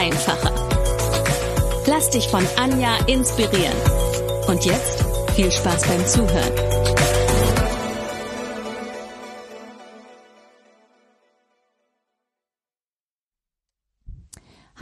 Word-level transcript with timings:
einfacher. 0.00 0.52
Lass 1.86 2.08
dich 2.10 2.26
von 2.28 2.46
Anja 2.56 2.96
inspirieren. 3.06 3.76
Und 4.48 4.64
jetzt 4.64 5.04
viel 5.34 5.52
Spaß 5.52 5.82
beim 5.86 6.06
Zuhören. 6.06 6.69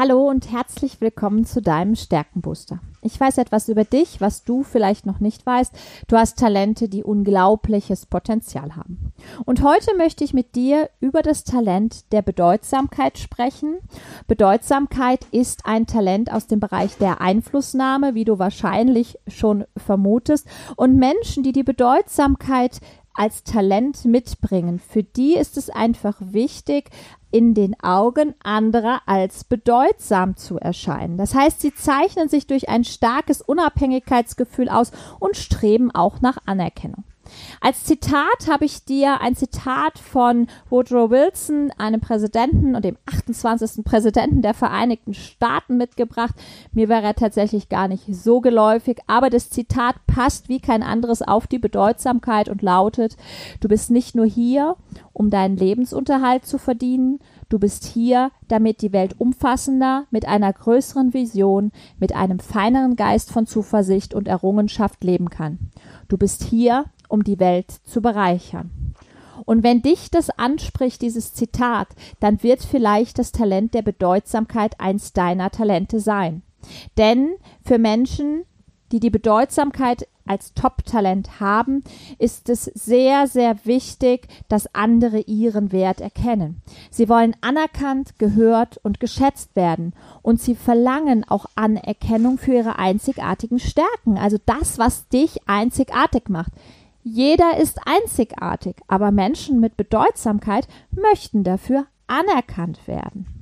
Hallo 0.01 0.29
und 0.29 0.53
herzlich 0.53 1.01
willkommen 1.01 1.45
zu 1.45 1.61
deinem 1.61 1.97
Stärkenbooster. 1.97 2.79
Ich 3.03 3.19
weiß 3.19 3.37
etwas 3.39 3.69
über 3.69 3.83
dich, 3.83 4.21
was 4.21 4.45
du 4.45 4.63
vielleicht 4.63 5.07
noch 5.07 5.19
nicht 5.19 5.45
weißt. 5.45 5.75
Du 6.07 6.17
hast 6.17 6.39
Talente, 6.39 6.89
die 6.89 7.03
unglaubliches 7.03 8.07
Potenzial 8.07 8.77
haben. 8.77 9.13
Und 9.45 9.65
heute 9.65 9.97
möchte 9.97 10.23
ich 10.23 10.33
mit 10.33 10.55
dir 10.55 10.89
über 11.01 11.23
das 11.23 11.43
Talent 11.43 12.13
der 12.13 12.23
Bedeutsamkeit 12.23 13.19
sprechen. 13.19 13.79
Bedeutsamkeit 14.29 15.27
ist 15.33 15.67
ein 15.67 15.89
Talent 15.89 16.33
aus 16.33 16.47
dem 16.47 16.61
Bereich 16.61 16.97
der 16.99 17.21
Einflussnahme, 17.21 18.15
wie 18.15 18.25
du 18.25 18.39
wahrscheinlich 18.39 19.19
schon 19.27 19.65
vermutest. 19.77 20.47
Und 20.77 20.95
Menschen, 20.95 21.43
die 21.43 21.53
die 21.53 21.65
Bedeutsamkeit 21.65 22.79
als 23.19 23.43
Talent 23.43 24.05
mitbringen. 24.05 24.79
Für 24.79 25.03
die 25.03 25.35
ist 25.35 25.57
es 25.57 25.71
einfach 25.71 26.17
wichtig, 26.21 26.91
in 27.31 27.53
den 27.53 27.79
Augen 27.83 28.35
anderer 28.43 29.03
als 29.07 29.45
bedeutsam 29.45 30.37
zu 30.37 30.59
erscheinen. 30.59 31.19
Das 31.19 31.35
heißt, 31.35 31.61
sie 31.61 31.75
zeichnen 31.75 32.29
sich 32.29 32.47
durch 32.47 32.69
ein 32.69 32.85
starkes 32.85 33.43
Unabhängigkeitsgefühl 33.43 34.69
aus 34.69 34.93
und 35.19 35.37
streben 35.37 35.91
auch 35.91 36.21
nach 36.21 36.39
Anerkennung. 36.47 37.05
Als 37.61 37.85
Zitat 37.85 38.49
habe 38.49 38.65
ich 38.65 38.85
dir 38.85 39.21
ein 39.21 39.37
Zitat 39.37 39.99
von 39.99 40.47
Woodrow 40.71 41.11
Wilson, 41.11 41.71
einem 41.79 42.01
Präsidenten 42.01 42.75
und 42.75 42.85
dem 42.85 42.97
28. 43.07 43.85
Präsidenten 43.85 44.43
der 44.43 44.55
Vereinigten 44.55 45.15
Staaten 45.15 45.77
mitgebracht. 45.77 46.35
Mir 46.73 46.89
wäre 46.89 47.03
er 47.03 47.15
tatsächlich 47.15 47.69
gar 47.69 47.89
nicht 47.89 48.05
so 48.15 48.41
geläufig, 48.41 48.99
aber 49.07 49.31
das 49.31 49.51
Zitat 49.51 49.97
passt 50.07 50.49
wie 50.49 50.61
kein 50.61 50.83
anderes 50.83 51.23
auf 51.23 51.47
die 51.47 51.59
Bedeutsamkeit 51.59 52.49
und 52.49 52.63
lautet, 52.63 53.17
du 53.61 53.69
bist 53.69 53.91
nicht 53.91 54.15
nur 54.15 54.27
hier, 54.27 54.77
um 55.13 55.31
deinen 55.31 55.57
Lebensunterhalt 55.57 56.47
zu 56.47 56.59
verdienen, 56.59 57.19
Du 57.51 57.59
bist 57.59 57.87
hier, 57.87 58.31
damit 58.49 58.83
die 58.83 58.93
Welt 58.93 59.15
umfassender, 59.19 60.05
mit 60.11 60.29
einer 60.29 60.53
größeren 60.53 61.15
Vision, 61.15 61.73
mit 61.99 62.15
einem 62.15 62.41
feineren 62.41 62.95
Geist 62.95 63.33
von 63.33 63.47
Zuversicht 63.47 64.13
und 64.13 64.29
Errungenschaft 64.29 65.03
leben 65.03 65.31
kann. 65.31 65.59
Du 66.09 66.19
bist 66.19 66.45
hier, 66.45 66.85
um 67.09 67.25
die 67.25 67.41
Welt 67.41 67.71
zu 67.85 68.01
bereichern. 68.01 68.95
Und 69.45 69.63
wenn 69.63 69.83
dich 69.83 70.11
das 70.11 70.31
anspricht, 70.31 71.01
dieses 71.01 71.33
Zitat, 71.33 71.89
dann 72.21 72.43
wird 72.43 72.63
vielleicht 72.63 73.19
das 73.19 73.33
Talent 73.33 73.75
der 73.75 73.83
Bedeutsamkeit 73.83 74.79
eins 74.79 75.13
deiner 75.13 75.51
Talente 75.51 76.01
sein. 76.01 76.43
Denn 76.97 77.31
für 77.65 77.79
Menschen, 77.79 78.45
die 78.93 79.01
die 79.01 79.11
Bedeutsamkeit 79.11 80.07
als 80.27 80.53
Top-Talent 80.55 81.41
haben, 81.41 81.83
ist 82.19 82.49
es 82.49 82.65
sehr, 82.65 83.27
sehr 83.27 83.57
wichtig, 83.65 84.29
dass 84.49 84.75
andere 84.75 85.21
ihren 85.21 85.73
Wert 85.73 86.01
erkennen. 86.01 86.61
Sie 86.91 87.09
wollen 87.09 87.35
anerkannt, 87.41 88.19
gehört 88.19 88.79
und 88.83 89.01
geschätzt 89.01 89.57
werden 89.57 89.95
und 90.23 90.41
sie 90.41 90.55
verlangen 90.55 91.25
auch 91.29 91.47
Anerkennung 91.55 92.39
für 92.39 92.55
ihre 92.55 92.79
einzigartigen 92.79 93.59
Stärken, 93.59 94.19
also 94.19 94.37
das, 94.45 94.79
was 94.79 95.09
dich 95.09 95.49
einzigartig 95.49 96.29
macht. 96.29 96.53
Jeder 97.11 97.57
ist 97.57 97.81
einzigartig, 97.87 98.77
aber 98.87 99.13
Menschen 99.13 99.61
mit 99.61 99.79
Bedeutsamkeit 99.79 100.69
möchten 100.91 101.43
dafür 101.43 101.87
anerkannt 102.07 102.87
werden. 102.87 103.38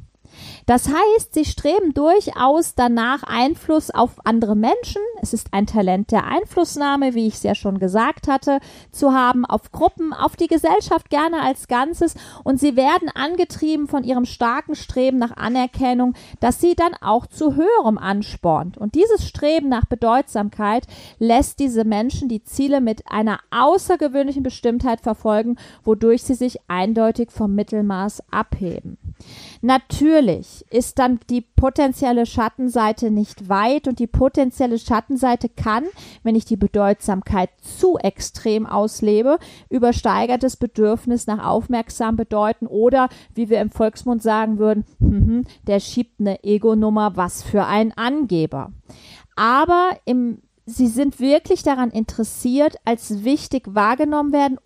Das 0.67 0.89
heißt, 0.89 1.35
sie 1.35 1.45
streben 1.45 1.95
durchaus 1.95 2.75
danach 2.75 3.23
Einfluss 3.23 3.91
auf 3.91 4.13
andere 4.25 4.57
Menschen. 4.57 5.03
Es 5.23 5.33
ist 5.33 5.49
ein 5.53 5.67
Talent 5.67 6.11
der 6.11 6.25
Einflussnahme, 6.25 7.15
wie 7.15 7.27
ich 7.27 7.35
es 7.35 7.43
ja 7.43 7.55
schon 7.55 7.79
gesagt 7.79 8.29
hatte, 8.29 8.59
zu 8.91 9.13
haben 9.13 9.45
auf 9.45 9.71
Gruppen, 9.71 10.13
auf 10.13 10.37
die 10.37 10.49
Gesellschaft 10.49 11.09
gerne 11.11 11.41
als 11.43 11.69
Ganzes. 11.69 12.15
Und 12.43 12.59
sie 12.59 12.77
werden 12.77 13.09
angetrieben 13.09 13.87
von 13.87 14.03
ihrem 14.03 14.25
starken 14.25 14.75
Streben 14.75 15.19
nach 15.19 15.37
Anerkennung, 15.37 16.15
das 16.41 16.61
sie 16.61 16.75
dann 16.75 16.95
auch 17.01 17.27
zu 17.27 17.55
höherem 17.55 17.99
anspornt. 17.99 18.77
Und 18.77 18.95
dieses 18.95 19.27
Streben 19.27 19.69
nach 19.69 19.87
Bedeutsamkeit 19.87 20.87
lässt 21.19 21.61
diese 21.61 21.85
Menschen 21.85 22.29
die 22.29 22.43
Ziele 22.43 22.81
mit 22.81 23.05
einer 23.11 23.41
außergewöhnlichen 23.51 24.43
Bestimmtheit 24.43 25.01
verfolgen, 25.01 25.57
wodurch 25.85 26.23
sie 26.23 26.35
sich 26.35 26.59
eindeutig 26.69 27.31
vom 27.31 27.55
Mittelmaß 27.55 28.23
abheben. 28.31 28.99
Natürlich 29.67 30.65
ist 30.71 31.01
dann 31.01 31.19
die 31.29 31.41
potenzielle 31.41 32.25
Schattenseite 32.25 33.11
nicht 33.11 33.49
weit 33.49 33.89
und 33.89 33.99
die 33.99 34.07
potenzielle 34.07 34.79
Schattenseite 34.79 35.49
kann, 35.49 35.83
wenn 36.23 36.37
ich 36.37 36.45
die 36.45 36.57
Bedeutsamkeit 36.57 37.51
zu 37.63 37.99
extrem 37.99 38.65
auslebe, 38.65 39.41
übersteigertes 39.69 40.57
Bedürfnis 40.57 41.27
nach 41.27 41.45
Aufmerksam 41.45 42.15
bedeuten 42.15 42.69
oder, 42.69 43.09
wie 43.35 43.49
wir 43.49 43.61
im 43.61 43.71
Volksmund 43.71 44.23
sagen 44.23 44.59
würden, 44.59 44.85
hm, 45.01 45.47
der 45.67 45.81
schiebt 45.81 46.21
eine 46.21 46.45
Ego-Nummer, 46.45 47.17
was 47.17 47.43
für 47.43 47.65
ein 47.65 47.93
Angeber. 47.99 48.71
Aber 49.35 49.99
im 50.05 50.43
Sie 50.69 50.89
sind 50.89 51.21
wirklich 51.21 51.63
daran 51.63 51.93
interessiert, 51.93 52.75
als 52.85 53.23
wichtig 53.23 53.63
wahrgenommen 53.69 54.33
werden 54.33 54.59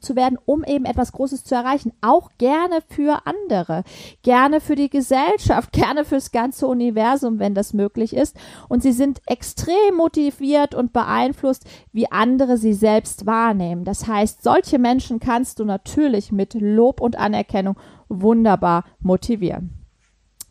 zu 0.00 0.16
werden, 0.16 0.38
um 0.44 0.64
eben 0.64 0.84
etwas 0.84 1.12
Großes 1.12 1.44
zu 1.44 1.54
erreichen. 1.54 1.92
Auch 2.00 2.30
gerne 2.38 2.80
für 2.88 3.26
andere, 3.26 3.84
gerne 4.22 4.60
für 4.60 4.74
die 4.74 4.90
Gesellschaft, 4.90 5.72
gerne 5.72 6.04
fürs 6.04 6.32
ganze 6.32 6.66
Universum, 6.66 7.38
wenn 7.38 7.54
das 7.54 7.72
möglich 7.72 8.14
ist. 8.14 8.36
Und 8.68 8.82
sie 8.82 8.92
sind 8.92 9.20
extrem 9.26 9.96
motiviert 9.96 10.74
und 10.74 10.92
beeinflusst, 10.92 11.64
wie 11.92 12.10
andere 12.10 12.56
sie 12.56 12.74
selbst 12.74 13.26
wahrnehmen. 13.26 13.84
Das 13.84 14.06
heißt, 14.06 14.42
solche 14.42 14.78
Menschen 14.78 15.20
kannst 15.20 15.58
du 15.58 15.64
natürlich 15.64 16.32
mit 16.32 16.54
Lob 16.54 17.00
und 17.00 17.16
Anerkennung 17.16 17.76
wunderbar 18.08 18.84
motivieren. 19.00 19.79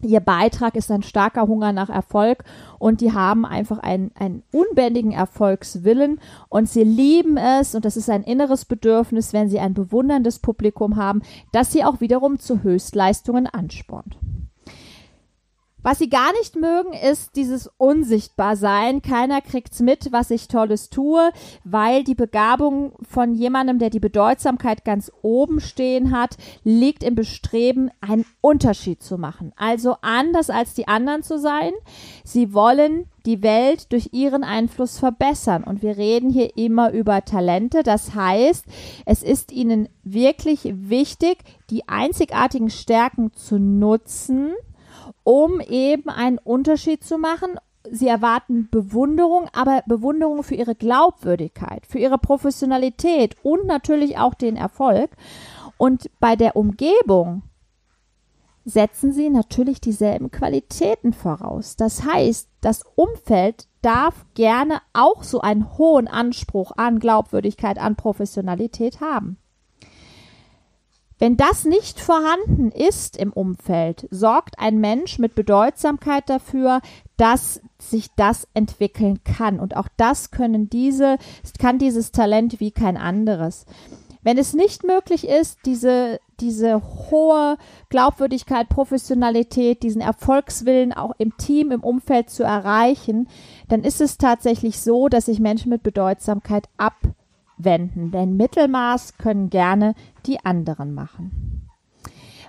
Ihr 0.02 0.22
Beitrag 0.22 0.76
ist 0.76 0.92
ein 0.92 1.04
starker 1.04 1.48
Hunger 1.48 1.74
nach 1.74 1.90
Erfolg 1.90 2.46
und 2.78 3.02
die 3.02 3.12
haben 3.12 3.46
einfach 3.46 3.80
einen, 3.80 4.12
einen 4.18 4.44
unbändigen 4.54 5.12
Erfolgswillen 5.12 6.22
und 6.48 6.70
sie 6.70 6.84
lieben 6.84 7.36
es 7.36 7.76
und 7.76 7.84
das 7.84 7.98
ist 7.98 8.10
ein 8.10 8.24
inneres 8.24 8.64
Bedürfnis, 8.64 9.34
wenn 9.34 9.50
sie 9.50 9.60
ein 9.60 9.74
bewunderndes 9.74 10.40
Publikum 10.40 10.96
haben, 10.96 11.22
das 11.52 11.74
sie 11.74 11.84
auch 11.84 12.00
wiederum 12.00 12.40
zu 12.40 12.64
Höchstleistungen 12.64 13.46
anspornt. 13.48 14.18
Was 15.82 16.00
sie 16.00 16.10
gar 16.10 16.34
nicht 16.34 16.58
mögen, 16.58 16.94
ist 16.94 17.38
dieses 17.38 17.70
Unsichtbarsein. 17.78 19.02
Keiner 19.02 19.42
kriegt's 19.42 19.80
mit, 19.80 20.12
was 20.12 20.30
ich 20.30 20.50
Tolles 20.50 20.90
tue, 20.90 21.32
weil 21.64 22.04
die 22.04 22.16
Begabung 22.16 22.94
von 23.10 23.34
jemandem, 23.34 23.80
der 23.80 23.90
die 23.90 24.02
Bedeutsamkeit 24.02 24.84
ganz 24.84 25.10
oben 25.22 25.62
stehen 25.62 26.12
hat, 26.12 26.36
liegt 26.64 27.04
im 27.04 27.16
Bestreben, 27.16 27.92
einen 28.02 28.26
Unterschied 28.42 29.02
zu 29.02 29.18
machen. 29.18 29.54
Also 29.56 29.96
anders 30.02 30.50
als 30.50 30.74
die 30.74 30.88
anderen 30.88 31.24
zu 31.24 31.40
sein. 31.40 31.72
Sie 32.26 32.54
wollen 32.54 33.06
die 33.26 33.42
Welt 33.42 33.92
durch 33.94 34.10
ihren 34.12 34.44
Einfluss 34.44 35.00
verbessern. 35.00 35.64
Und 35.64 35.82
wir 35.82 35.98
reden 35.98 36.30
hier 36.30 36.58
immer 36.58 36.92
über 36.92 37.24
Talente. 37.24 37.84
Das 37.84 38.16
heißt, 38.16 38.66
es 39.06 39.24
ist 39.24 39.52
ihnen 39.52 39.88
wirklich 40.04 40.74
wichtig, 40.74 41.38
die 41.70 41.88
einzigartigen 41.88 42.70
Stärken 42.70 43.32
zu 43.34 43.60
nutzen, 43.60 44.54
um 45.30 45.60
eben 45.60 46.10
einen 46.10 46.40
Unterschied 46.40 47.04
zu 47.04 47.20
machen. 47.20 47.60
Sie 47.92 48.08
erwarten 48.08 48.68
Bewunderung, 48.72 49.48
aber 49.54 49.84
Bewunderung 49.86 50.42
für 50.42 50.56
ihre 50.56 50.74
Glaubwürdigkeit, 50.74 51.86
für 51.86 52.00
ihre 52.00 52.18
Professionalität 52.18 53.36
und 53.44 53.68
natürlich 53.68 54.18
auch 54.18 54.34
den 54.34 54.56
Erfolg. 54.56 55.12
Und 55.78 56.10
bei 56.20 56.36
der 56.36 56.56
Umgebung 56.56 57.44
setzen 58.66 59.14
sie 59.14 59.30
natürlich 59.30 59.80
dieselben 59.80 60.32
Qualitäten 60.32 61.14
voraus. 61.14 61.76
Das 61.76 62.04
heißt, 62.06 62.50
das 62.62 62.82
Umfeld 62.96 63.68
darf 63.84 64.26
gerne 64.34 64.82
auch 64.94 65.22
so 65.22 65.42
einen 65.42 65.78
hohen 65.78 66.08
Anspruch 66.08 66.72
an 66.76 66.98
Glaubwürdigkeit, 66.98 67.78
an 67.78 67.96
Professionalität 67.96 69.00
haben. 69.00 69.38
Wenn 71.20 71.36
das 71.36 71.66
nicht 71.66 72.00
vorhanden 72.00 72.72
ist 72.72 73.18
im 73.18 73.34
Umfeld, 73.34 74.08
sorgt 74.10 74.58
ein 74.58 74.80
Mensch 74.80 75.20
mit 75.20 75.36
Bedeutsamkeit 75.36 76.30
dafür, 76.30 76.80
dass 77.18 77.62
sich 77.78 78.08
das 78.16 78.48
entwickeln 78.54 79.20
kann. 79.26 79.60
Und 79.60 79.76
auch 79.76 79.90
das 79.98 80.32
können 80.32 80.70
diese, 80.70 81.18
kann 81.60 81.78
dieses 81.78 82.14
Talent 82.14 82.62
wie 82.62 82.72
kein 82.72 82.96
anderes. 82.96 83.66
Wenn 84.22 84.38
es 84.38 84.54
nicht 84.54 84.86
möglich 84.86 85.28
ist, 85.28 85.60
diese, 85.66 86.20
diese 86.40 86.82
hohe 87.10 87.58
Glaubwürdigkeit, 87.90 88.70
Professionalität, 88.70 89.84
diesen 89.84 90.02
Erfolgswillen 90.02 90.94
auch 90.94 91.14
im 91.18 91.36
Team, 91.38 91.72
im 91.72 91.84
Umfeld 91.84 92.30
zu 92.30 92.44
erreichen, 92.44 93.28
dann 93.68 93.84
ist 93.84 94.00
es 94.00 94.18
tatsächlich 94.18 94.80
so, 94.80 95.10
dass 95.10 95.26
sich 95.26 95.40
Menschen 95.40 95.70
mit 95.70 95.84
Bedeutsamkeit 95.84 96.70
abwenden. 97.60 98.12
Denn 98.12 98.38
Mittelmaß 98.38 99.18
können 99.18 99.50
gerne 99.50 99.94
die 100.26 100.44
anderen 100.44 100.94
machen. 100.94 101.68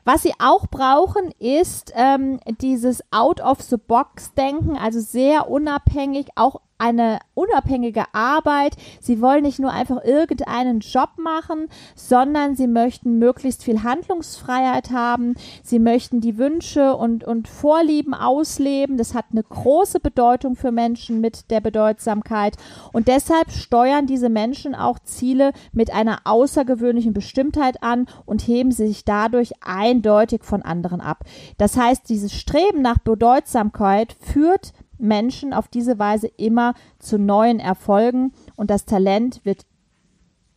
Was 0.05 0.23
sie 0.23 0.33
auch 0.39 0.67
brauchen, 0.67 1.31
ist 1.39 1.93
ähm, 1.95 2.41
dieses 2.61 3.03
Out-of-the-Box-Denken, 3.13 4.77
also 4.77 4.99
sehr 4.99 5.51
unabhängig, 5.51 6.29
auch 6.37 6.63
eine 6.81 7.19
unabhängige 7.35 8.05
Arbeit. 8.13 8.77
Sie 9.01 9.21
wollen 9.21 9.43
nicht 9.43 9.59
nur 9.59 9.71
einfach 9.71 10.03
irgendeinen 10.03 10.81
Job 10.81 11.11
machen, 11.19 11.69
sondern 11.95 12.57
sie 12.57 12.67
möchten 12.67 13.19
möglichst 13.19 13.63
viel 13.63 13.83
Handlungsfreiheit 13.83 14.91
haben. 14.91 15.35
Sie 15.63 15.79
möchten 15.79 16.21
die 16.21 16.39
Wünsche 16.39 16.97
und, 16.97 17.25
und 17.25 17.49
Vorlieben 17.49 18.15
ausleben. 18.15 18.97
Das 18.97 19.15
hat 19.15 19.27
eine 19.31 19.43
große 19.43 20.01
Bedeutung 20.01 20.57
für 20.57 20.73
Menschen 20.73 21.21
mit 21.21 21.51
der 21.51 21.61
Bedeutsamkeit. 21.61 22.57
Und 22.93 23.09
deshalb 23.09 23.51
steuern 23.51 24.07
diese 24.07 24.29
Menschen 24.29 24.75
auch 24.75 24.99
Ziele 25.01 25.53
mit 25.73 25.93
einer 25.93 26.21
außergewöhnlichen 26.25 27.13
Bestimmtheit 27.13 27.83
an 27.83 28.07
und 28.25 28.43
heben 28.43 28.73
sich 28.73 29.05
dadurch 29.05 29.53
eindeutig 29.61 30.45
von 30.45 30.63
anderen 30.63 31.01
ab. 31.01 31.25
Das 31.59 31.77
heißt, 31.77 32.09
dieses 32.09 32.33
Streben 32.33 32.83
nach 32.83 32.99
Bedeutsamkeit 32.99 34.17
führt 34.19 34.73
Menschen 35.01 35.53
auf 35.53 35.69
diese 35.69 35.99
Weise 35.99 36.29
immer 36.37 36.75
zu 36.99 37.19
neuen 37.19 37.61
Erfolgen 37.61 38.33
und 38.57 38.71
das 38.71 38.85
Talent 38.85 39.45
wird 39.45 39.67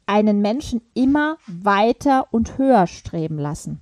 einen 0.06 0.42
Menschen 0.42 0.81
immer 0.94 1.38
weiter 1.48 2.28
und 2.31 2.57
höher 2.57 2.88
streben 2.88 3.38
lassen. 3.38 3.80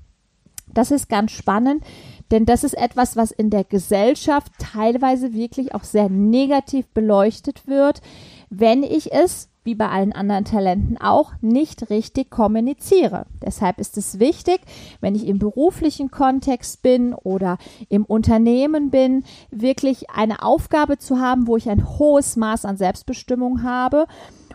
Das 0.74 0.92
ist 0.92 1.10
ganz 1.10 1.32
spannend, 1.32 1.84
denn 2.32 2.46
das 2.46 2.64
ist 2.64 2.78
etwas, 2.78 3.18
was 3.18 3.32
in 3.32 3.50
der 3.50 3.66
Gesellschaft 3.66 4.54
teilweise 4.58 5.34
wirklich 5.34 5.76
auch 5.76 5.84
sehr 5.84 6.10
negativ 6.10 6.88
beleuchtet 6.90 7.68
wird, 7.68 8.02
wenn 8.52 8.84
ich 8.84 9.14
es 9.14 9.50
wie 9.64 9.76
bei 9.76 9.90
allen 9.90 10.12
anderen 10.12 10.44
Talenten 10.44 10.98
auch, 10.98 11.34
nicht 11.42 11.90
richtig 11.90 12.32
kommuniziere. 12.32 13.28
Deshalb 13.42 13.80
ist 13.80 13.96
es 13.96 14.20
wichtig, 14.20 14.62
wenn 15.02 15.14
ich 15.14 15.28
im 15.28 15.38
beruflichen 15.38 16.10
Kontext 16.10 16.82
bin 16.82 17.14
oder 17.14 17.58
im 17.88 18.04
Unternehmen 18.04 18.90
bin, 18.90 19.24
wirklich 19.52 20.10
eine 20.10 20.42
Aufgabe 20.42 20.98
zu 20.98 21.20
haben, 21.20 21.46
wo 21.46 21.58
ich 21.58 21.70
ein 21.70 21.88
hohes 22.00 22.38
Maß 22.38 22.66
an 22.66 22.78
Selbstbestimmung 22.78 23.62
habe 23.62 24.08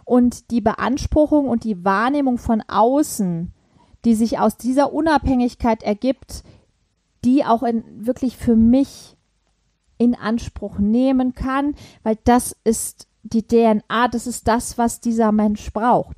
und 0.05 0.51
die 0.51 0.61
Beanspruchung 0.61 1.49
und 1.49 1.63
die 1.63 1.85
Wahrnehmung 1.85 2.39
von 2.39 2.63
außen, 2.67 3.53
die 4.05 4.15
sich 4.15 4.41
aus 4.41 4.57
dieser 4.57 4.93
Unabhängigkeit 4.93 5.85
ergibt, 5.85 6.43
die 7.25 7.45
auch 7.45 7.63
in, 7.63 7.85
wirklich 8.05 8.37
für 8.37 8.57
mich 8.57 9.17
in 9.99 10.15
Anspruch 10.17 10.79
nehmen 10.79 11.35
kann, 11.35 11.75
weil 12.03 12.19
das 12.25 12.57
ist 12.65 13.07
die 13.29 13.47
DNA, 13.47 14.09
das 14.09 14.27
ist 14.27 14.49
das, 14.49 14.79
was 14.79 15.01
dieser 15.01 15.33
Mensch 15.33 15.73
braucht. 15.73 16.17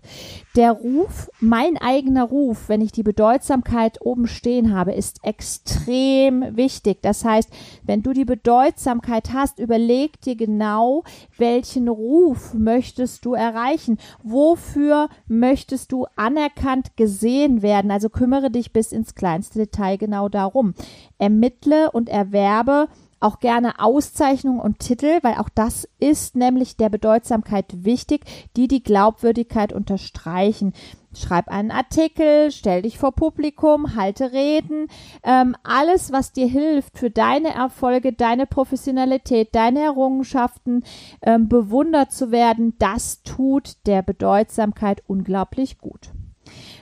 Der 0.56 0.72
Ruf, 0.72 1.31
mein 1.40 1.76
eigener 1.76 2.25
Ruf, 2.25 2.69
wenn 2.69 2.81
ich 2.81 2.93
die 2.93 3.02
Bedeutsamkeit 3.02 3.99
oben 4.00 4.26
stehen 4.26 4.75
habe, 4.75 4.93
ist 4.93 5.25
extrem 5.25 6.56
wichtig. 6.56 6.99
Das 7.02 7.25
heißt, 7.25 7.49
wenn 7.84 8.02
du 8.02 8.12
die 8.12 8.25
Bedeutsamkeit 8.25 9.32
hast, 9.32 9.58
überleg 9.58 10.20
dir 10.20 10.37
genau, 10.37 11.05
welchen 11.37 11.88
Ruf 11.88 12.55
möchtest 12.55 13.25
du 13.25 13.34
erreichen? 13.34 13.99
Wofür 14.22 15.08
möchtest 15.26 15.93
du 15.93 16.06
anerkannt 16.16 16.96
gesehen 16.96 17.62
werden? 17.62 17.90
Also 17.90 18.08
kümmere 18.08 18.50
dich 18.50 18.72
bis 18.72 18.93
ins 18.93 19.14
kleinste 19.14 19.61
Detail 19.61 19.96
genau 19.96 20.28
darum. 20.28 20.75
Ermittle 21.19 21.90
und 21.90 22.08
erwerbe 22.08 22.88
auch 23.20 23.40
gerne 23.40 23.80
Auszeichnungen 23.80 24.60
und 24.60 24.78
Titel, 24.78 25.18
weil 25.22 25.34
auch 25.34 25.48
das 25.48 25.88
ist 25.98 26.36
nämlich 26.36 26.76
der 26.76 26.88
Bedeutsamkeit 26.88 27.84
wichtig, 27.84 28.24
die 28.56 28.68
die 28.68 28.82
Glaubwürdigkeit 28.82 29.72
unterstreichen. 29.72 30.72
Schreib 31.14 31.48
einen 31.48 31.70
Artikel, 31.70 32.50
stell 32.52 32.82
dich 32.82 32.98
vor 32.98 33.12
Publikum, 33.12 33.96
halte 33.96 34.32
Reden, 34.32 34.88
ähm, 35.24 35.56
alles, 35.64 36.12
was 36.12 36.32
dir 36.32 36.46
hilft 36.46 36.98
für 36.98 37.10
deine 37.10 37.54
Erfolge, 37.54 38.12
deine 38.12 38.46
Professionalität, 38.46 39.54
deine 39.54 39.80
Errungenschaften 39.80 40.84
ähm, 41.22 41.48
bewundert 41.48 42.12
zu 42.12 42.30
werden, 42.30 42.74
das 42.78 43.22
tut 43.22 43.86
der 43.86 44.02
Bedeutsamkeit 44.02 45.02
unglaublich 45.06 45.78
gut. 45.78 46.12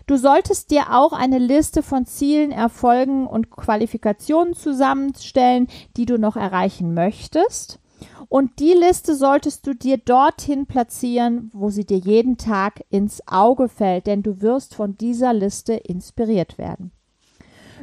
Du 0.06 0.17
solltest 0.17 0.70
dir 0.70 0.94
auch 0.94 1.12
eine 1.12 1.38
Liste 1.38 1.82
von 1.82 2.06
Zielen, 2.06 2.53
Erfolgen 2.53 3.26
und 3.26 3.50
Qualifikationen 3.50 4.55
zusammenstellen, 4.55 5.67
die 5.97 6.06
du 6.06 6.17
noch 6.17 6.37
erreichen 6.37 6.94
möchtest. 6.94 7.81
Und 8.29 8.61
die 8.61 8.73
Liste 8.73 9.17
solltest 9.17 9.67
du 9.67 9.75
dir 9.75 9.97
dorthin 9.97 10.67
platzieren, 10.67 11.50
wo 11.53 11.70
sie 11.70 11.85
dir 11.85 11.99
jeden 11.99 12.37
Tag 12.37 12.85
ins 12.88 13.26
Auge 13.26 13.69
fällt, 13.69 14.06
denn 14.06 14.23
du 14.23 14.41
wirst 14.41 14.76
von 14.76 14.97
dieser 14.97 15.32
Liste 15.32 15.75
inspiriert 15.75 16.56
werden. 16.56 16.93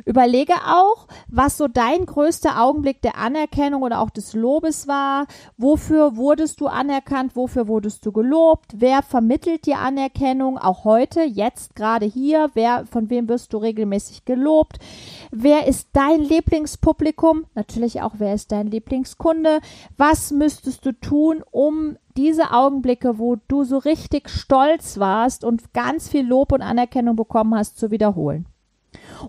Überlege 0.06 0.54
auch, 0.66 1.08
was 1.28 1.58
so 1.58 1.68
dein 1.68 2.06
größter 2.06 2.62
Augenblick 2.62 3.02
der 3.02 3.18
Anerkennung 3.18 3.84
oder 3.84 4.00
auch 4.00 4.10
des 4.10 4.34
Lobes 4.34 4.88
war. 4.88 5.28
Wofür 5.58 6.18
wurdest 6.18 6.62
du 6.62 6.68
anerkannt? 6.68 7.36
Wofür 7.36 7.68
wurdest 7.68 8.06
du 8.06 8.12
gelobt? 8.12 8.74
Wer 8.76 9.02
vermittelt 9.02 9.66
dir 9.66 9.80
Anerkennung? 9.80 10.58
Auch 10.58 10.84
heute, 10.84 11.22
jetzt, 11.22 11.76
gerade 11.76 12.06
hier. 12.06 12.52
Wer, 12.54 12.86
von 12.86 13.10
wem 13.10 13.30
wirst 13.30 13.54
du 13.54 13.58
regelmäßig 13.58 14.26
gelobt? 14.26 14.78
Wer 15.32 15.68
ist 15.68 15.90
dein 15.94 16.22
Lieblingspublikum? 16.22 17.46
Natürlich 17.56 18.02
auch, 18.02 18.16
wer 18.18 18.34
ist 18.34 18.52
dein 18.52 18.68
Lieblingskunde? 18.68 19.60
Was 19.98 20.32
müsstest 20.32 20.86
du 20.86 20.92
tun, 20.92 21.44
um 21.52 21.98
diese 22.18 22.52
Augenblicke, 22.52 23.18
wo 23.18 23.38
du 23.48 23.64
so 23.64 23.78
richtig 23.78 24.30
stolz 24.30 25.00
warst 25.00 25.44
und 25.44 25.74
ganz 25.74 26.10
viel 26.10 26.26
Lob 26.26 26.52
und 26.52 26.62
Anerkennung 26.62 27.16
bekommen 27.16 27.56
hast, 27.56 27.78
zu 27.78 27.92
wiederholen? 27.92 28.46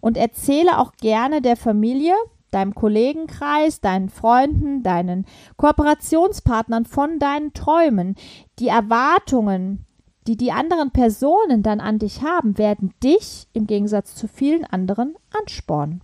Und 0.01 0.17
erzähle 0.17 0.79
auch 0.79 0.93
gerne 1.01 1.43
der 1.43 1.57
Familie, 1.57 2.15
deinem 2.51 2.75
Kollegenkreis, 2.75 3.81
deinen 3.81 4.09
Freunden, 4.09 4.83
deinen 4.83 5.27
Kooperationspartnern 5.57 6.85
von 6.85 7.19
deinen 7.19 7.53
Träumen. 7.53 8.15
Die 8.59 8.69
Erwartungen, 8.69 9.85
die 10.27 10.37
die 10.37 10.53
anderen 10.53 10.91
Personen 10.91 11.63
dann 11.63 11.81
an 11.81 11.99
dich 11.99 12.23
haben, 12.23 12.57
werden 12.57 12.95
dich 13.03 13.49
im 13.53 13.67
Gegensatz 13.67 14.15
zu 14.15 14.29
vielen 14.29 14.65
anderen 14.65 15.17
anspornen. 15.39 16.01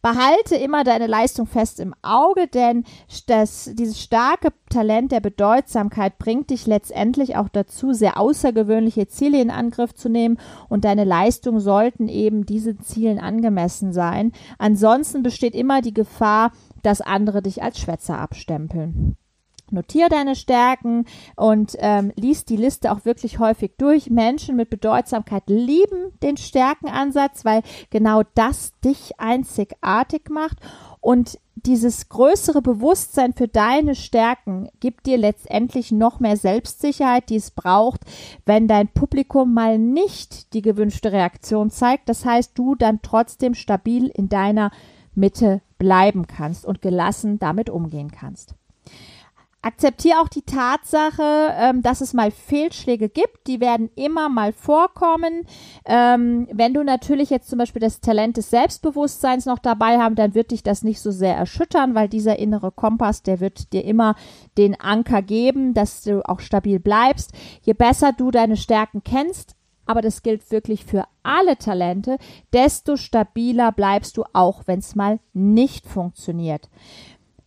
Behalte 0.00 0.56
immer 0.56 0.82
deine 0.82 1.06
Leistung 1.06 1.46
fest 1.46 1.78
im 1.78 1.94
Auge, 2.02 2.48
denn 2.48 2.84
das, 3.26 3.70
dieses 3.74 4.00
starke 4.00 4.48
Talent 4.68 5.12
der 5.12 5.20
Bedeutsamkeit 5.20 6.18
bringt 6.18 6.50
dich 6.50 6.66
letztendlich 6.66 7.36
auch 7.36 7.48
dazu, 7.48 7.92
sehr 7.92 8.18
außergewöhnliche 8.18 9.06
Ziele 9.06 9.40
in 9.40 9.50
Angriff 9.50 9.94
zu 9.94 10.08
nehmen 10.08 10.38
und 10.68 10.84
deine 10.84 11.04
Leistungen 11.04 11.60
sollten 11.60 12.08
eben 12.08 12.46
diesen 12.46 12.80
Zielen 12.80 13.20
angemessen 13.20 13.92
sein. 13.92 14.32
Ansonsten 14.58 15.22
besteht 15.22 15.54
immer 15.54 15.82
die 15.82 15.94
Gefahr, 15.94 16.52
dass 16.82 17.00
andere 17.00 17.42
dich 17.42 17.62
als 17.62 17.78
Schwätzer 17.78 18.18
abstempeln. 18.18 19.16
Notier 19.72 20.08
deine 20.08 20.36
Stärken 20.36 21.06
und 21.36 21.76
ähm, 21.78 22.12
lies 22.16 22.44
die 22.44 22.56
Liste 22.56 22.92
auch 22.92 23.04
wirklich 23.04 23.38
häufig 23.38 23.72
durch. 23.78 24.10
Menschen 24.10 24.56
mit 24.56 24.70
Bedeutsamkeit 24.70 25.44
lieben 25.46 26.12
den 26.22 26.36
Stärkenansatz, 26.36 27.44
weil 27.44 27.62
genau 27.90 28.22
das 28.34 28.72
dich 28.84 29.18
einzigartig 29.18 30.28
macht. 30.30 30.58
Und 31.00 31.38
dieses 31.54 32.08
größere 32.08 32.62
Bewusstsein 32.62 33.32
für 33.34 33.48
deine 33.48 33.94
Stärken 33.94 34.68
gibt 34.80 35.06
dir 35.06 35.18
letztendlich 35.18 35.92
noch 35.92 36.20
mehr 36.20 36.36
Selbstsicherheit, 36.36 37.28
die 37.28 37.36
es 37.36 37.50
braucht, 37.50 38.00
wenn 38.46 38.68
dein 38.68 38.88
Publikum 38.88 39.52
mal 39.52 39.78
nicht 39.78 40.54
die 40.54 40.62
gewünschte 40.62 41.12
Reaktion 41.12 41.70
zeigt. 41.70 42.08
Das 42.08 42.24
heißt, 42.24 42.52
du 42.56 42.74
dann 42.74 43.00
trotzdem 43.02 43.54
stabil 43.54 44.08
in 44.08 44.28
deiner 44.28 44.70
Mitte 45.14 45.60
bleiben 45.78 46.26
kannst 46.26 46.64
und 46.64 46.82
gelassen 46.82 47.38
damit 47.38 47.68
umgehen 47.68 48.10
kannst. 48.10 48.54
Akzeptiere 49.64 50.20
auch 50.20 50.28
die 50.28 50.42
Tatsache, 50.42 51.54
ähm, 51.56 51.82
dass 51.82 52.00
es 52.00 52.14
mal 52.14 52.32
Fehlschläge 52.32 53.08
gibt. 53.08 53.46
Die 53.46 53.60
werden 53.60 53.90
immer 53.94 54.28
mal 54.28 54.52
vorkommen. 54.52 55.46
Ähm, 55.84 56.48
wenn 56.52 56.74
du 56.74 56.82
natürlich 56.82 57.30
jetzt 57.30 57.48
zum 57.48 57.60
Beispiel 57.60 57.80
das 57.80 58.00
Talent 58.00 58.36
des 58.36 58.50
Selbstbewusstseins 58.50 59.46
noch 59.46 59.60
dabei 59.60 59.98
haben, 59.98 60.16
dann 60.16 60.34
wird 60.34 60.50
dich 60.50 60.64
das 60.64 60.82
nicht 60.82 61.00
so 61.00 61.12
sehr 61.12 61.36
erschüttern, 61.36 61.94
weil 61.94 62.08
dieser 62.08 62.40
innere 62.40 62.72
Kompass, 62.72 63.22
der 63.22 63.38
wird 63.38 63.72
dir 63.72 63.84
immer 63.84 64.16
den 64.58 64.78
Anker 64.80 65.22
geben, 65.22 65.74
dass 65.74 66.02
du 66.02 66.28
auch 66.28 66.40
stabil 66.40 66.80
bleibst. 66.80 67.30
Je 67.62 67.72
besser 67.72 68.12
du 68.12 68.32
deine 68.32 68.56
Stärken 68.56 69.02
kennst, 69.04 69.54
aber 69.86 70.00
das 70.00 70.22
gilt 70.22 70.50
wirklich 70.50 70.84
für 70.84 71.04
alle 71.22 71.56
Talente, 71.56 72.18
desto 72.52 72.96
stabiler 72.96 73.72
bleibst 73.72 74.16
du 74.16 74.24
auch, 74.32 74.62
wenn 74.66 74.78
es 74.78 74.94
mal 74.94 75.18
nicht 75.32 75.86
funktioniert. 75.86 76.68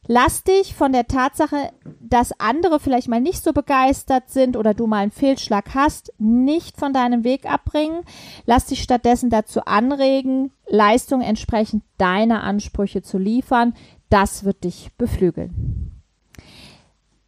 Lass 0.07 0.43
dich 0.43 0.75
von 0.75 0.91
der 0.91 1.07
Tatsache, 1.07 1.71
dass 1.99 2.39
andere 2.39 2.79
vielleicht 2.79 3.07
mal 3.07 3.21
nicht 3.21 3.43
so 3.43 3.53
begeistert 3.53 4.29
sind 4.29 4.55
oder 4.55 4.73
du 4.73 4.85
mal 4.85 4.99
einen 4.99 5.11
Fehlschlag 5.11 5.73
hast, 5.73 6.13
nicht 6.19 6.77
von 6.77 6.93
deinem 6.93 7.23
Weg 7.23 7.51
abbringen. 7.51 8.01
Lass 8.45 8.65
dich 8.65 8.83
stattdessen 8.83 9.29
dazu 9.29 9.61
anregen, 9.65 10.51
Leistung 10.67 11.21
entsprechend 11.21 11.83
deiner 11.97 12.43
Ansprüche 12.43 13.01
zu 13.01 13.17
liefern. 13.17 13.73
Das 14.09 14.43
wird 14.43 14.63
dich 14.63 14.91
beflügeln. 14.97 15.94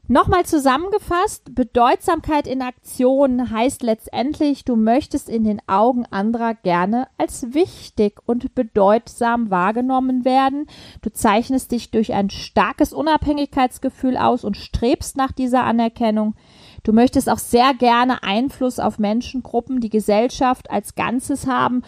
Nochmal 0.09 0.45
zusammengefasst, 0.45 1.53
Bedeutsamkeit 1.53 2.47
in 2.47 2.61
Aktion 2.61 3.51
heißt 3.51 3.83
letztendlich, 3.83 4.63
du 4.63 4.77
möchtest 4.77 5.27
in 5.27 5.43
den 5.43 5.61
Augen 5.67 6.05
anderer 6.05 6.53
gerne 6.53 7.09
als 7.17 7.53
wichtig 7.53 8.21
und 8.25 8.55
bedeutsam 8.55 9.49
wahrgenommen 9.49 10.23
werden. 10.23 10.67
Du 11.01 11.11
zeichnest 11.11 11.73
dich 11.73 11.91
durch 11.91 12.13
ein 12.13 12.29
starkes 12.29 12.93
Unabhängigkeitsgefühl 12.93 14.15
aus 14.15 14.45
und 14.45 14.55
strebst 14.55 15.17
nach 15.17 15.33
dieser 15.33 15.65
Anerkennung. 15.65 16.35
Du 16.83 16.93
möchtest 16.93 17.29
auch 17.29 17.39
sehr 17.39 17.73
gerne 17.73 18.23
Einfluss 18.23 18.79
auf 18.79 18.99
Menschengruppen, 18.99 19.81
die 19.81 19.89
Gesellschaft 19.89 20.71
als 20.71 20.95
Ganzes 20.95 21.47
haben, 21.47 21.81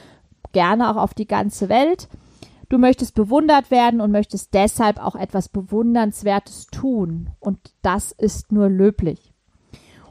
gerne 0.52 0.92
auch 0.92 0.98
auf 0.98 1.14
die 1.14 1.28
ganze 1.28 1.70
Welt. 1.70 2.10
Du 2.70 2.78
möchtest 2.78 3.16
bewundert 3.16 3.72
werden 3.72 4.00
und 4.00 4.12
möchtest 4.12 4.54
deshalb 4.54 5.04
auch 5.04 5.16
etwas 5.16 5.50
Bewundernswertes 5.50 6.68
tun. 6.68 7.32
Und 7.40 7.58
das 7.82 8.12
ist 8.12 8.52
nur 8.52 8.70
löblich. 8.70 9.34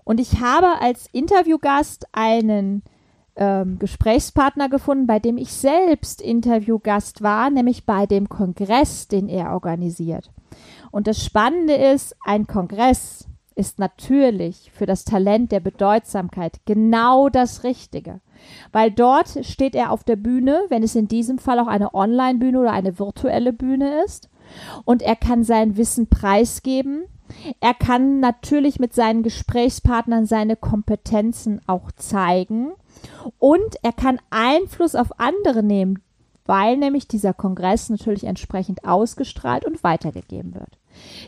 Und 0.02 0.18
ich 0.18 0.40
habe 0.40 0.80
als 0.80 1.06
Interviewgast 1.12 2.08
einen 2.12 2.82
ähm, 3.36 3.78
Gesprächspartner 3.78 4.68
gefunden, 4.68 5.06
bei 5.06 5.20
dem 5.20 5.38
ich 5.38 5.52
selbst 5.52 6.20
Interviewgast 6.20 7.22
war, 7.22 7.50
nämlich 7.50 7.86
bei 7.86 8.06
dem 8.06 8.28
Kongress, 8.28 9.06
den 9.06 9.28
er 9.28 9.52
organisiert. 9.52 10.32
Und 10.90 11.06
das 11.06 11.24
Spannende 11.24 11.74
ist, 11.74 12.16
ein 12.24 12.48
Kongress 12.48 13.28
ist 13.54 13.78
natürlich 13.78 14.72
für 14.72 14.86
das 14.86 15.04
Talent 15.04 15.52
der 15.52 15.60
Bedeutsamkeit 15.60 16.60
genau 16.64 17.28
das 17.28 17.62
Richtige 17.62 18.20
weil 18.72 18.90
dort 18.90 19.44
steht 19.44 19.74
er 19.74 19.90
auf 19.90 20.04
der 20.04 20.16
Bühne, 20.16 20.62
wenn 20.68 20.82
es 20.82 20.94
in 20.94 21.08
diesem 21.08 21.38
Fall 21.38 21.58
auch 21.58 21.66
eine 21.66 21.94
Online-Bühne 21.94 22.60
oder 22.60 22.72
eine 22.72 22.98
virtuelle 22.98 23.52
Bühne 23.52 24.02
ist. 24.04 24.28
Und 24.84 25.02
er 25.02 25.16
kann 25.16 25.44
sein 25.44 25.76
Wissen 25.76 26.08
preisgeben. 26.08 27.04
Er 27.60 27.74
kann 27.74 28.20
natürlich 28.20 28.78
mit 28.78 28.94
seinen 28.94 29.22
Gesprächspartnern 29.22 30.26
seine 30.26 30.56
Kompetenzen 30.56 31.60
auch 31.66 31.92
zeigen. 31.92 32.72
Und 33.38 33.76
er 33.82 33.92
kann 33.92 34.20
Einfluss 34.30 34.94
auf 34.94 35.20
andere 35.20 35.62
nehmen, 35.62 36.02
weil 36.46 36.76
nämlich 36.76 37.06
dieser 37.06 37.34
Kongress 37.34 37.90
natürlich 37.90 38.24
entsprechend 38.24 38.84
ausgestrahlt 38.84 39.64
und 39.64 39.84
weitergegeben 39.84 40.54
wird. 40.54 40.78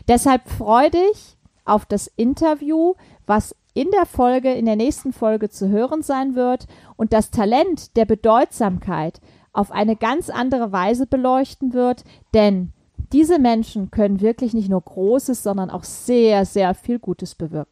Deshalb 0.07 0.49
freue 0.49 0.89
dich 0.89 1.37
auf 1.63 1.85
das 1.85 2.07
Interview, 2.07 2.95
was 3.25 3.55
in 3.73 3.89
der 3.91 4.05
Folge, 4.05 4.51
in 4.53 4.65
der 4.65 4.75
nächsten 4.75 5.13
Folge 5.13 5.49
zu 5.49 5.69
hören 5.69 6.01
sein 6.01 6.35
wird 6.35 6.67
und 6.97 7.13
das 7.13 7.31
Talent 7.31 7.95
der 7.95 8.05
Bedeutsamkeit 8.05 9.21
auf 9.53 9.71
eine 9.71 9.95
ganz 9.95 10.29
andere 10.29 10.71
Weise 10.71 11.05
beleuchten 11.05 11.73
wird, 11.73 12.03
denn 12.33 12.73
diese 13.11 13.39
Menschen 13.39 13.91
können 13.91 14.21
wirklich 14.21 14.53
nicht 14.53 14.69
nur 14.69 14.81
Großes, 14.81 15.43
sondern 15.43 15.69
auch 15.69 15.83
sehr, 15.83 16.45
sehr 16.45 16.73
viel 16.73 16.99
Gutes 16.99 17.35
bewirken. 17.35 17.71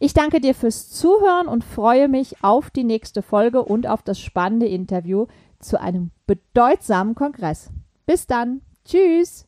Ich 0.00 0.12
danke 0.12 0.40
dir 0.40 0.54
fürs 0.54 0.90
Zuhören 0.90 1.48
und 1.48 1.64
freue 1.64 2.08
mich 2.08 2.42
auf 2.42 2.70
die 2.70 2.84
nächste 2.84 3.22
Folge 3.22 3.62
und 3.62 3.86
auf 3.86 4.02
das 4.02 4.20
spannende 4.20 4.66
Interview 4.66 5.26
zu 5.60 5.80
einem 5.80 6.10
bedeutsamen 6.26 7.14
Kongress. 7.14 7.70
Bis 8.04 8.26
dann. 8.26 8.60
Tschüss. 8.84 9.46